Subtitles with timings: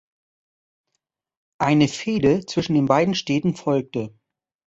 [1.59, 4.11] Eine Fehde zwischen den beiden Städten folgte.